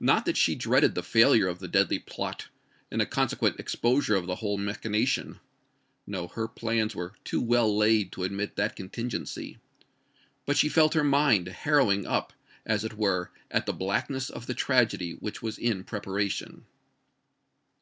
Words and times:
Not 0.00 0.26
that 0.26 0.36
she 0.36 0.54
dreaded 0.54 0.94
the 0.94 1.02
failure 1.02 1.48
of 1.48 1.58
the 1.58 1.66
deadly 1.66 1.98
plot, 1.98 2.48
and 2.90 3.00
a 3.00 3.06
consequent 3.06 3.58
exposure 3.58 4.14
of 4.14 4.26
the 4.26 4.34
whole 4.34 4.58
machination:—no—her 4.58 6.48
plans 6.48 6.94
were 6.94 7.14
too 7.24 7.40
well 7.40 7.74
laid 7.74 8.12
to 8.12 8.24
admit 8.24 8.56
that 8.56 8.76
contingency. 8.76 9.56
But 10.44 10.58
she 10.58 10.68
felt 10.68 10.92
her 10.92 11.02
mind 11.04 11.48
harrowing 11.48 12.04
up, 12.06 12.34
as 12.66 12.84
it 12.84 12.98
were, 12.98 13.30
at 13.50 13.64
the 13.64 13.72
blackness 13.72 14.28
of 14.28 14.46
the 14.46 14.52
tragedy 14.52 15.12
which 15.12 15.40
was 15.40 15.56
in 15.56 15.84
preparation. 15.84 16.66